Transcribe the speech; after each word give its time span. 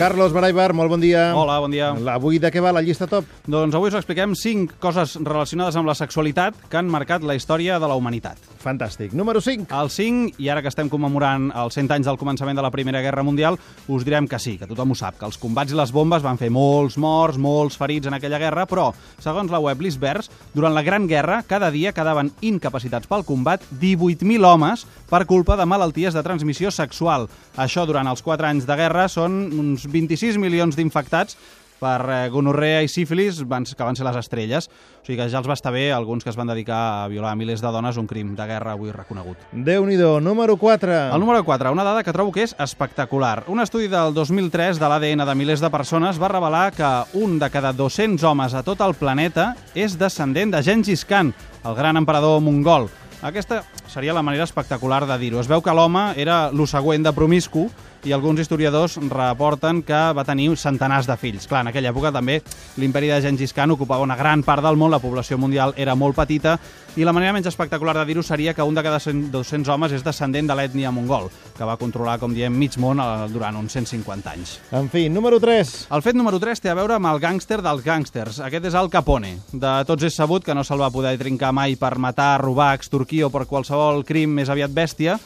Carlos 0.00 0.32
Baraibar, 0.32 0.72
molt 0.72 0.88
bon 0.88 1.02
dia. 1.02 1.34
Hola, 1.36 1.58
bon 1.60 1.74
dia. 1.74 1.90
Avui 2.08 2.38
de 2.40 2.48
què 2.48 2.62
va 2.64 2.70
la 2.72 2.80
llista 2.80 3.04
top? 3.04 3.26
Doncs 3.44 3.74
avui 3.76 3.90
us 3.90 3.96
expliquem 3.98 4.32
5 4.32 4.78
coses 4.80 5.18
relacionades 5.20 5.76
amb 5.76 5.90
la 5.90 5.94
sexualitat 5.98 6.56
que 6.72 6.78
han 6.80 6.88
marcat 6.88 7.20
la 7.20 7.34
història 7.36 7.76
de 7.76 7.90
la 7.90 7.98
humanitat. 8.00 8.40
Fantàstic. 8.62 9.12
Número 9.12 9.42
5. 9.44 9.66
El 9.68 9.90
5, 9.92 10.40
i 10.40 10.48
ara 10.48 10.62
que 10.64 10.72
estem 10.72 10.88
commemorant 10.88 11.50
els 11.52 11.76
100 11.76 11.92
anys 11.98 12.08
del 12.08 12.16
començament 12.16 12.56
de 12.56 12.64
la 12.64 12.70
Primera 12.72 13.02
Guerra 13.04 13.20
Mundial, 13.22 13.58
us 13.92 14.06
direm 14.08 14.24
que 14.24 14.40
sí, 14.40 14.54
que 14.56 14.68
tothom 14.70 14.94
ho 14.94 14.96
sap, 14.96 15.18
que 15.20 15.28
els 15.28 15.36
combats 15.36 15.76
i 15.76 15.76
les 15.76 15.92
bombes 15.92 16.24
van 16.24 16.40
fer 16.40 16.48
molts 16.48 16.96
morts, 16.96 17.36
molts 17.36 17.76
ferits 17.76 18.08
en 18.08 18.16
aquella 18.16 18.40
guerra, 18.40 18.64
però, 18.64 18.94
segons 19.20 19.52
la 19.52 19.60
web 19.60 19.84
l'Isbers, 19.84 20.32
durant 20.56 20.72
la 20.72 20.84
Gran 20.86 21.10
Guerra, 21.12 21.42
cada 21.44 21.68
dia 21.68 21.92
quedaven 21.92 22.32
incapacitats 22.40 23.04
pel 23.04 23.28
combat 23.28 23.68
18.000 23.84 24.48
homes 24.48 24.86
per 25.12 25.26
culpa 25.28 25.60
de 25.60 25.68
malalties 25.68 26.16
de 26.16 26.24
transmissió 26.24 26.72
sexual. 26.72 27.28
Això 27.60 27.84
durant 27.84 28.08
els 28.08 28.24
4 28.24 28.48
anys 28.48 28.64
de 28.64 28.80
guerra 28.80 29.08
són 29.12 29.42
uns 29.52 29.89
26 29.90 30.38
milions 30.40 30.78
d'infectats 30.78 31.36
per 31.80 32.04
eh, 32.12 32.28
gonorrea 32.30 32.82
i 32.84 32.88
sífilis, 32.92 33.40
van, 33.48 33.64
que 33.64 33.86
van 33.86 33.96
ser 33.96 34.04
les 34.06 34.18
estrelles. 34.20 34.68
O 35.00 35.06
sigui 35.06 35.16
que 35.18 35.28
ja 35.32 35.40
els 35.40 35.48
va 35.48 35.56
estar 35.56 35.72
bé 35.72 35.88
alguns 35.96 36.22
que 36.22 36.30
es 36.30 36.38
van 36.38 36.50
dedicar 36.52 36.80
a 37.00 37.08
violar 37.08 37.32
milers 37.40 37.64
de 37.64 37.72
dones, 37.72 37.96
un 37.98 38.06
crim 38.10 38.34
de 38.36 38.46
guerra 38.46 38.76
avui 38.76 38.92
reconegut. 38.92 39.40
Déu-n'hi-do. 39.52 40.18
Número 40.20 40.58
4. 40.60 41.00
El 41.14 41.20
número 41.20 41.42
4, 41.44 41.72
una 41.72 41.86
dada 41.86 42.04
que 42.04 42.14
trobo 42.14 42.32
que 42.36 42.44
és 42.44 42.54
espectacular. 42.60 43.44
Un 43.48 43.64
estudi 43.64 43.88
del 43.88 44.14
2003 44.14 44.78
de 44.78 44.92
l'ADN 44.92 45.24
de 45.26 45.38
milers 45.38 45.64
de 45.64 45.72
persones 45.72 46.20
va 46.20 46.30
revelar 46.32 46.68
que 46.76 46.90
un 47.18 47.38
de 47.40 47.50
cada 47.50 47.72
200 47.72 48.22
homes 48.28 48.54
a 48.54 48.62
tot 48.62 48.84
el 48.84 48.94
planeta 48.94 49.54
és 49.74 49.96
descendent 49.98 50.52
de 50.52 50.62
Gengis 50.62 51.06
Khan, 51.08 51.32
el 51.64 51.74
gran 51.74 51.96
emperador 51.96 52.40
mongol. 52.44 52.90
Aquesta 53.20 53.64
seria 53.90 54.14
la 54.14 54.22
manera 54.22 54.46
espectacular 54.46 55.04
de 55.06 55.18
dir-ho. 55.18 55.40
Es 55.42 55.50
veu 55.50 55.60
que 55.60 55.74
l'home 55.74 56.12
era 56.16 56.48
lo 56.54 56.66
següent 56.70 57.02
de 57.04 57.12
promiscu 57.12 57.66
i 58.04 58.14
alguns 58.16 58.40
historiadors 58.40 58.96
reporten 59.10 59.82
que 59.84 59.98
va 60.16 60.24
tenir 60.24 60.48
centenars 60.56 61.08
de 61.10 61.16
fills. 61.20 61.46
Clar, 61.50 61.64
en 61.64 61.72
aquella 61.72 61.90
època 61.92 62.12
també 62.14 62.38
l'imperi 62.80 63.10
de 63.10 63.20
Gengis 63.20 63.52
Khan 63.52 63.74
ocupava 63.74 64.06
una 64.06 64.16
gran 64.16 64.44
part 64.46 64.64
del 64.64 64.78
món, 64.80 64.92
la 64.94 65.02
població 65.02 65.36
mundial 65.38 65.74
era 65.76 65.96
molt 65.98 66.16
petita 66.16 66.56
i 66.96 67.04
la 67.06 67.12
manera 67.14 67.34
menys 67.36 67.46
espectacular 67.46 67.94
de 67.98 68.04
dir-ho 68.08 68.22
seria 68.26 68.54
que 68.54 68.64
un 68.66 68.74
de 68.74 68.82
cada 68.82 68.98
200 68.98 69.68
homes 69.70 69.92
és 69.94 70.02
descendent 70.02 70.48
de 70.48 70.56
l'ètnia 70.58 70.90
mongol, 70.90 71.28
que 71.56 71.66
va 71.66 71.76
controlar, 71.78 72.16
com 72.18 72.32
diem, 72.34 72.54
mig 72.56 72.74
món 72.82 72.98
eh, 72.98 73.28
durant 73.30 73.54
uns 73.60 73.76
150 73.76 74.32
anys. 74.32 74.56
En 74.74 74.88
fi, 74.90 75.08
número 75.12 75.38
3. 75.42 75.70
El 75.94 76.02
fet 76.02 76.18
número 76.18 76.40
3 76.42 76.64
té 76.64 76.72
a 76.72 76.74
veure 76.78 76.96
amb 76.96 77.10
el 77.12 77.20
gàngster 77.22 77.60
dels 77.62 77.84
gàngsters. 77.84 78.40
Aquest 78.46 78.70
és 78.72 78.78
Al 78.78 78.90
Capone. 78.90 79.36
De 79.52 79.74
tots 79.86 80.08
és 80.08 80.16
sabut 80.16 80.44
que 80.44 80.56
no 80.56 80.64
se'l 80.66 80.82
va 80.82 80.90
poder 80.90 81.14
trincar 81.20 81.52
mai 81.54 81.76
per 81.78 81.94
matar, 82.02 82.40
robar, 82.42 82.72
extorquir 82.74 83.22
o 83.28 83.30
per 83.30 83.46
qualsevol 83.46 83.79
crim 84.06 84.32
més 84.40 84.50
aviat 84.52 84.72
bèstia, 84.74 85.18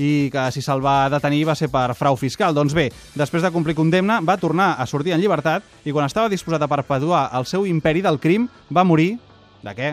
i 0.00 0.30
que 0.32 0.44
si 0.54 0.62
se'l 0.64 0.80
va 0.84 1.10
detenir 1.12 1.42
va 1.48 1.56
ser 1.58 1.68
per 1.72 1.92
frau 1.98 2.16
fiscal. 2.16 2.54
Doncs 2.56 2.74
bé, 2.76 2.88
després 3.18 3.44
de 3.44 3.52
complir 3.52 3.76
condemna, 3.76 4.20
va 4.24 4.38
tornar 4.40 4.74
a 4.78 4.86
sortir 4.86 5.12
en 5.12 5.20
llibertat 5.20 5.66
i 5.84 5.92
quan 5.92 6.08
estava 6.08 6.32
disposat 6.32 6.62
a 6.62 6.70
perpetuar 6.70 7.28
el 7.36 7.46
seu 7.46 7.66
imperi 7.68 8.04
del 8.04 8.20
crim, 8.22 8.48
va 8.72 8.86
morir 8.88 9.18
de 9.62 9.74
què? 9.78 9.88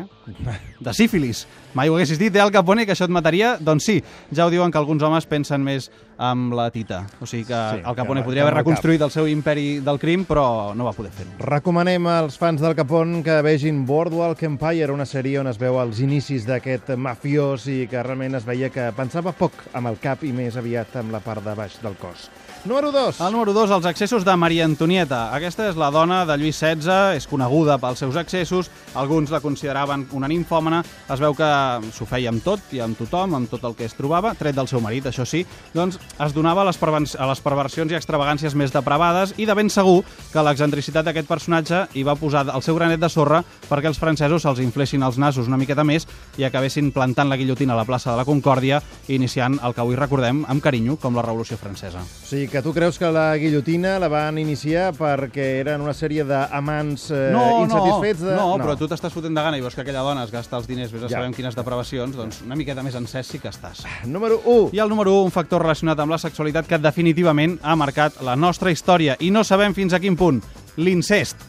De 0.79 0.93
sífilis. 0.97 1.43
Mai 1.77 1.89
ho 1.89 1.93
haguessis 1.95 2.17
dit, 2.17 2.35
eh, 2.35 2.41
Al 2.41 2.51
Capone, 2.51 2.85
que 2.87 2.93
això 2.95 3.05
et 3.05 3.11
mataria? 3.13 3.57
Doncs 3.61 3.85
sí, 3.85 4.03
ja 4.33 4.47
ho 4.47 4.49
diuen 4.49 4.71
que 4.71 4.77
alguns 4.79 5.03
homes 5.05 5.27
pensen 5.29 5.61
més 5.63 5.91
amb 6.17 6.53
la 6.57 6.71
tita. 6.73 7.03
O 7.21 7.25
sigui 7.29 7.45
que 7.45 7.53
Sí, 7.53 7.81
Al 7.85 7.95
Capone 7.95 8.21
que- 8.21 8.25
podria 8.25 8.43
que 8.43 8.49
haver 8.49 8.57
reconstruït 8.63 9.01
el 9.05 9.11
seu 9.11 9.27
imperi 9.27 9.79
del 9.79 9.99
crim, 9.99 10.25
però 10.25 10.73
no 10.75 10.85
va 10.85 10.93
poder 10.93 11.11
fer-ho. 11.11 11.31
Recomanem 11.39 12.07
als 12.07 12.37
fans 12.37 12.59
del 12.61 12.75
Capone 12.75 13.21
que 13.23 13.41
vegin 13.41 13.85
Boardwalk 13.85 14.41
Empire, 14.43 14.91
una 14.91 15.05
sèrie 15.05 15.39
on 15.39 15.47
es 15.47 15.57
veu 15.59 15.79
els 15.79 15.99
inicis 16.01 16.45
d'aquest 16.47 16.95
mafiós 16.97 17.67
i 17.67 17.87
que 17.87 18.01
realment 18.01 18.35
es 18.35 18.45
veia 18.45 18.69
que 18.69 18.91
pensava 18.97 19.31
poc 19.31 19.53
amb 19.73 19.87
el 19.87 19.99
cap 19.99 20.23
i 20.23 20.31
més 20.33 20.57
aviat 20.57 20.95
amb 20.95 21.11
la 21.11 21.19
part 21.21 21.43
de 21.45 21.53
baix 21.55 21.79
del 21.83 21.93
cos. 21.95 22.29
Número 22.65 22.91
2. 22.91 23.21
El 23.21 23.31
número 23.31 23.53
2, 23.53 23.71
els 23.71 23.85
excessos 23.85 24.25
de 24.25 24.35
Maria 24.35 24.65
Antonieta. 24.67 25.29
Aquesta 25.31 25.69
és 25.69 25.77
la 25.79 25.87
dona 25.95 26.25
de 26.27 26.35
Lluís 26.35 26.57
XVI, 26.59 27.15
és 27.15 27.23
coneguda 27.31 27.77
pels 27.79 28.01
seus 28.03 28.17
excessos, 28.19 28.67
alguns 28.99 29.31
la 29.31 29.39
consideraven 29.39 30.03
una 30.11 30.27
ninfòmana, 30.27 30.81
es 30.83 31.23
veu 31.23 31.37
que 31.37 31.47
s'ho 31.95 32.07
feia 32.09 32.33
amb 32.33 32.43
tot 32.43 32.73
i 32.75 32.81
amb 32.83 32.99
tothom, 32.99 33.37
amb 33.37 33.47
tot 33.47 33.63
el 33.63 33.77
que 33.79 33.87
es 33.87 33.95
trobava, 33.95 34.33
tret 34.35 34.57
del 34.57 34.67
seu 34.67 34.83
marit, 34.83 35.07
això 35.07 35.23
sí, 35.23 35.45
doncs 35.71 36.01
es 36.11 36.35
donava 36.35 36.65
a 36.65 36.67
les, 36.67 37.15
a 37.15 37.29
les 37.31 37.43
perversions 37.45 37.95
i 37.95 37.97
extravagàncies 37.97 38.57
més 38.59 38.75
depravades 38.75 39.33
i 39.39 39.47
de 39.47 39.55
ben 39.55 39.71
segur 39.71 40.03
que 40.33 40.43
l'excentricitat 40.43 41.07
d'aquest 41.07 41.31
personatge 41.31 41.85
hi 41.95 42.03
va 42.03 42.17
posar 42.19 42.43
el 42.43 42.65
seu 42.65 42.75
granet 42.75 42.99
de 42.99 43.07
sorra 43.09 43.39
perquè 43.69 43.87
els 43.87 44.03
francesos 44.03 44.43
se'ls 44.43 44.59
inflessin 44.59 45.07
els 45.07 45.17
nassos 45.17 45.47
una 45.47 45.57
miqueta 45.57 45.87
més 45.87 46.09
i 46.35 46.43
acabessin 46.43 46.91
plantant 46.91 47.31
la 47.31 47.39
guillotina 47.39 47.77
a 47.77 47.79
la 47.79 47.87
plaça 47.87 48.11
de 48.11 48.19
la 48.19 48.27
Concòrdia 48.27 48.83
i 49.07 49.15
iniciant 49.15 49.61
el 49.63 49.73
que 49.73 49.85
avui 49.85 49.95
recordem 49.95 50.43
amb 50.43 50.61
carinyo 50.61 50.99
com 50.99 51.15
la 51.15 51.23
Revolució 51.23 51.55
Francesa. 51.57 52.03
O 52.03 52.27
sigui 52.27 52.48
que 52.49 52.61
tu 52.61 52.73
creus 52.73 52.97
que 52.99 53.07
la 53.11 53.35
guillotina 53.37 53.97
la 54.01 54.07
van 54.11 54.37
iniciar 54.41 54.89
perquè 54.97 55.45
eren 55.61 55.81
una 55.81 55.93
sèrie 55.93 56.23
d'amants 56.27 57.09
eh, 57.11 57.29
insatisfets? 57.63 58.21
De... 58.25 58.35
no, 58.35 58.47
no, 58.57 58.63
però 58.63 58.75
tu 58.79 58.87
t'estàs 58.89 59.13
fotent 59.13 59.35
de 59.37 59.43
gana 59.45 59.57
i 59.59 59.63
veus 59.63 59.75
que 59.77 59.81
aquella 59.85 60.03
dona 60.05 60.23
es 60.27 60.31
gasta 60.33 60.57
els 60.57 60.67
diners, 60.69 60.91
vés 60.91 61.03
a 61.05 61.09
Ja. 61.09 61.19
saber 61.19 61.33
quines 61.37 61.55
depravacions, 61.57 62.15
doncs 62.17 62.41
una 62.45 62.57
miqueta 62.59 62.83
més 62.85 62.95
encès 62.95 63.27
sí 63.27 63.39
que 63.39 63.49
estàs. 63.49 63.83
Número 64.05 64.41
1. 64.45 64.69
I 64.73 64.79
el 64.83 64.89
número 64.89 65.13
1, 65.19 65.25
un 65.29 65.35
factor 65.35 65.61
relacionat 65.61 65.99
amb 65.99 66.11
la 66.11 66.17
sexualitat 66.21 66.67
que 66.67 66.77
definitivament 66.81 67.59
ha 67.61 67.75
marcat 67.75 68.21
la 68.25 68.35
nostra 68.35 68.71
història 68.71 69.15
i 69.19 69.31
no 69.31 69.43
sabem 69.43 69.73
fins 69.73 69.93
a 69.93 69.99
quin 69.99 70.15
punt, 70.19 70.41
l'incest. 70.77 71.48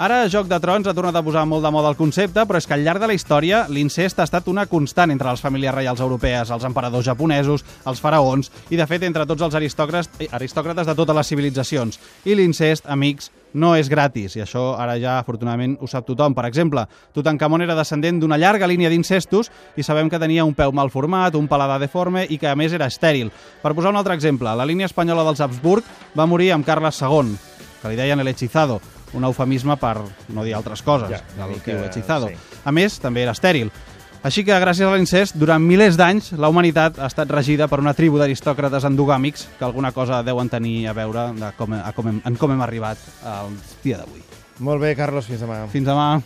Ara 0.00 0.22
Joc 0.32 0.46
de 0.48 0.56
Trons 0.56 0.86
ha 0.88 0.94
tornat 0.96 1.12
a 1.18 1.20
posar 1.20 1.42
molt 1.44 1.60
de 1.60 1.70
moda 1.74 1.90
el 1.92 1.96
concepte, 1.98 2.40
però 2.48 2.56
és 2.56 2.64
que 2.64 2.72
al 2.72 2.80
llarg 2.80 3.02
de 3.02 3.08
la 3.10 3.12
història 3.12 3.58
l'incest 3.68 4.16
ha 4.16 4.24
estat 4.24 4.46
una 4.48 4.62
constant 4.64 5.10
entre 5.12 5.28
les 5.28 5.42
famílies 5.44 5.74
reials 5.74 6.00
europees, 6.00 6.48
els 6.48 6.62
emperadors 6.64 7.04
japonesos, 7.04 7.66
els 7.84 7.98
faraons 8.00 8.48
i, 8.70 8.78
de 8.80 8.86
fet, 8.88 9.02
entre 9.04 9.26
tots 9.28 9.44
els 9.44 9.58
aristòcrates, 9.58 10.88
de 10.88 10.94
totes 10.96 11.18
les 11.18 11.28
civilitzacions. 11.28 11.98
I 12.24 12.32
l'incest, 12.38 12.88
amics, 12.88 13.28
no 13.52 13.74
és 13.76 13.90
gratis, 13.92 14.38
i 14.38 14.40
això 14.40 14.62
ara 14.80 14.94
ja 14.96 15.18
afortunadament 15.18 15.74
ho 15.84 15.88
sap 15.90 16.06
tothom. 16.08 16.32
Per 16.32 16.46
exemple, 16.48 16.86
Tutankamon 17.12 17.66
era 17.66 17.76
descendent 17.76 18.22
d'una 18.22 18.38
llarga 18.40 18.70
línia 18.70 18.88
d'incestos 18.88 19.50
i 19.76 19.84
sabem 19.84 20.08
que 20.08 20.22
tenia 20.22 20.46
un 20.48 20.56
peu 20.56 20.72
mal 20.72 20.88
format, 20.88 21.36
un 21.36 21.50
paladar 21.50 21.76
deforme 21.82 22.24
i 22.24 22.38
que 22.40 22.48
a 22.48 22.56
més 22.56 22.72
era 22.72 22.88
estèril. 22.88 23.28
Per 23.60 23.74
posar 23.76 23.92
un 23.92 24.00
altre 24.00 24.16
exemple, 24.16 24.48
la 24.48 24.64
línia 24.64 24.88
espanyola 24.88 25.28
dels 25.28 25.44
Habsburg 25.44 25.84
va 26.16 26.24
morir 26.24 26.54
amb 26.56 26.64
Carles 26.64 27.02
II, 27.04 27.36
que 27.82 27.92
li 27.92 28.00
deien 28.00 28.24
el 28.24 28.32
hechizado, 28.32 28.80
un 29.14 29.24
eufemisme 29.24 29.76
per 29.76 29.96
no 30.28 30.44
dir 30.44 30.54
altres 30.54 30.82
coses, 30.82 31.10
Ja, 31.10 31.18
ja, 31.18 31.34
una 31.36 31.46
el 31.46 31.50
mica, 31.52 31.64
tio 31.64 31.84
hechizado. 31.84 32.28
sí. 32.28 32.34
A 32.64 32.72
més, 32.72 32.98
també 33.00 33.22
era 33.22 33.32
estèril. 33.32 33.70
Així 34.22 34.44
que, 34.44 34.52
gràcies 34.52 34.84
a 34.86 34.92
l'incest, 34.94 35.34
durant 35.40 35.62
milers 35.64 35.96
d'anys, 35.96 36.32
la 36.36 36.50
humanitat 36.52 36.98
ha 37.00 37.06
estat 37.08 37.30
regida 37.32 37.68
per 37.68 37.78
una 37.80 37.94
tribu 37.94 38.18
d'aristòcrates 38.20 38.84
endogàmics 38.84 39.46
que 39.58 39.64
alguna 39.64 39.92
cosa 39.92 40.22
deuen 40.22 40.50
tenir 40.52 40.86
a 40.88 40.92
veure 40.92 41.32
de 41.32 41.52
com, 41.56 41.72
a 41.72 41.92
com 41.96 42.08
hem, 42.08 42.20
en 42.28 42.36
com 42.36 42.52
hem 42.52 42.60
arribat 42.60 42.98
al 43.24 43.48
dia 43.82 43.96
d'avui. 43.96 44.20
Molt 44.58 44.82
bé, 44.82 44.94
Carlos, 44.94 45.24
fins 45.24 45.40
demà. 45.40 45.66
Fins 45.72 45.86
demà. 45.88 46.20